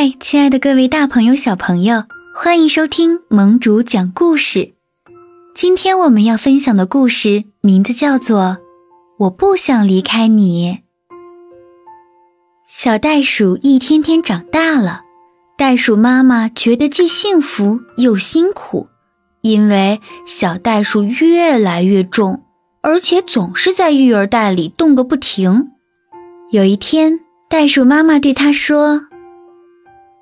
[0.00, 4.74] 嗨，亲爱的各位大朋友、小朋友，欢迎收听盟主讲故事。
[5.56, 8.40] 今天我们要分享的故事名字叫做
[9.18, 10.78] 《我不想离开你》。
[12.64, 15.00] 小袋鼠一天天长大了，
[15.56, 18.86] 袋鼠妈妈觉得既幸福又辛苦，
[19.40, 22.44] 因为小袋鼠越来越重，
[22.82, 25.70] 而且总是在育儿袋里动个不停。
[26.52, 27.18] 有一天，
[27.50, 29.07] 袋鼠妈妈对它说。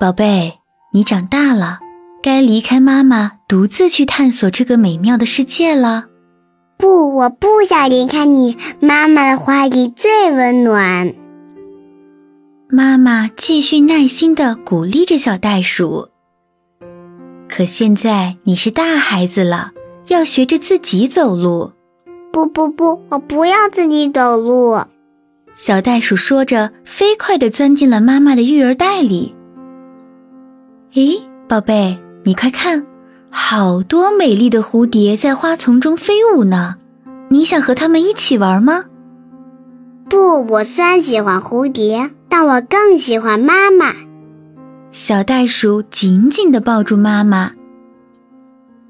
[0.00, 0.60] 宝贝，
[0.92, 1.80] 你长大了，
[2.22, 6.04] 该离开妈妈，独自去探索这个美妙的世界了。
[6.76, 11.12] 不，我不想离开你，妈妈的怀里最温暖。
[12.68, 16.10] 妈妈继续耐心的鼓励着小袋鼠。
[17.48, 19.72] 可现在你是大孩子了，
[20.06, 21.72] 要学着自己走路。
[22.30, 24.80] 不不不，我不要自己走路。
[25.56, 29.34] 小袋鼠说着，飞快地钻进了妈妈的育儿袋里。
[30.94, 32.86] 咦，宝贝，你快看，
[33.28, 36.76] 好多美丽的蝴蝶在花丛中飞舞呢。
[37.28, 38.84] 你想和它们一起玩吗？
[40.08, 43.92] 不，我虽然喜欢蝴蝶，但我更喜欢妈妈。
[44.90, 47.52] 小袋鼠紧紧地抱住妈妈。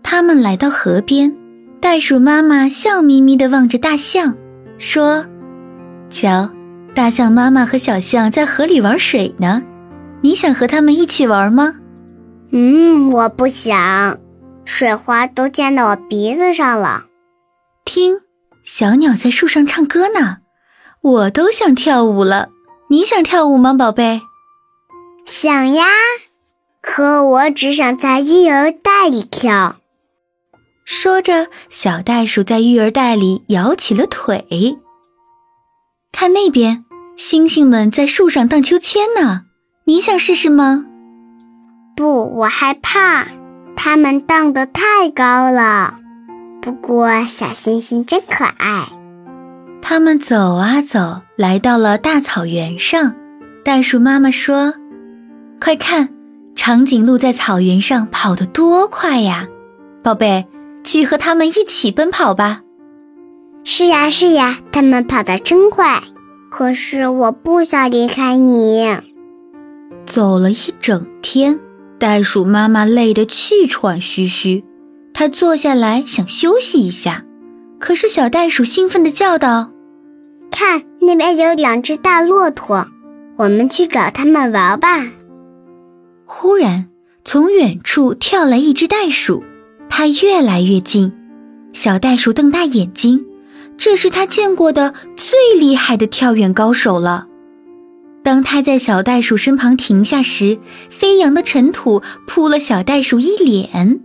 [0.04, 1.34] 他们来到河边，
[1.80, 4.36] 袋鼠妈妈笑眯眯地望着大象，
[4.78, 5.26] 说
[6.08, 6.48] ：“瞧，
[6.94, 9.60] 大象妈妈和小象在河里玩水呢。
[10.20, 11.74] 你想和它们一起玩吗？”
[12.50, 14.18] 嗯，我不想，
[14.64, 17.04] 水花都溅到我鼻子上了。
[17.84, 18.20] 听，
[18.64, 20.38] 小鸟在树上唱歌呢，
[21.02, 22.48] 我都想跳舞了。
[22.90, 24.22] 你想跳舞吗，宝贝？
[25.26, 25.84] 想呀，
[26.80, 29.76] 可我只想在育儿袋里跳。
[30.86, 34.78] 说着，小袋鼠在育儿袋里摇起了腿。
[36.12, 39.42] 看那边，星星们在树上荡秋千呢，
[39.84, 40.86] 你想试试吗？
[41.98, 43.26] 不，我害怕，
[43.74, 45.98] 它们荡得太高了。
[46.62, 48.84] 不过小星星真可爱。
[49.82, 53.16] 他们走啊走，来到了大草原上。
[53.64, 54.74] 袋鼠妈妈说
[55.60, 56.10] ：“快看，
[56.54, 59.48] 长颈鹿在草原上跑得多快呀！
[60.00, 60.46] 宝贝，
[60.84, 62.60] 去和它们一起奔跑吧。”
[63.64, 66.00] 是呀，是呀，它们跑得真快。
[66.48, 68.86] 可是我不想离开你。
[70.06, 71.58] 走了一整天。
[71.98, 74.64] 袋鼠妈妈累得气喘吁吁，
[75.12, 77.24] 它坐下来想休息一下，
[77.80, 79.72] 可是小袋鼠兴奋地叫道
[80.50, 82.86] ：“看，那边有两只大骆驼，
[83.36, 85.06] 我们去找它们玩吧！”
[86.24, 86.86] 忽然，
[87.24, 89.42] 从远处跳来一只袋鼠，
[89.90, 91.12] 它越来越近，
[91.72, 93.24] 小袋鼠瞪大眼睛，
[93.76, 97.27] 这是它见过的最厉害的跳远高手了。
[98.28, 100.58] 当他在小袋鼠身旁停下时，
[100.90, 104.00] 飞扬的尘土扑了小袋鼠一脸。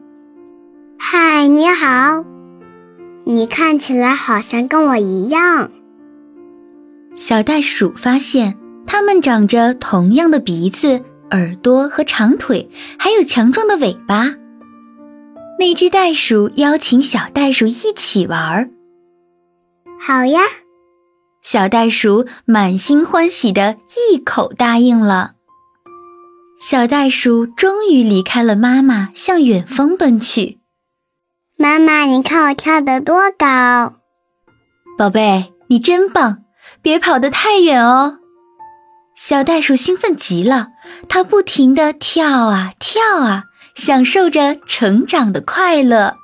[0.97, 2.23] 嗨，你好，
[3.25, 5.71] 你看起来好像跟我一样。
[7.13, 8.57] 小袋鼠发现
[8.87, 11.01] 它们长着同样的鼻子、
[11.31, 14.35] 耳朵和长腿，还有强壮的尾巴。
[15.59, 18.69] 那只袋鼠邀请小袋鼠一起玩儿。
[19.99, 20.39] 好呀。
[21.43, 23.75] 小袋鼠满心欢喜的
[24.11, 25.33] 一口答应了。
[26.57, 30.61] 小袋鼠终于离开了妈妈，向远方奔去。
[31.57, 33.95] 妈妈，你看我跳得多高！
[34.97, 36.43] 宝贝，你真棒！
[36.81, 38.19] 别跑得太远哦。
[39.13, 40.69] 小袋鼠兴奋极了，
[41.09, 43.43] 它不停地跳啊跳啊，
[43.75, 46.15] 享受着成长的快乐。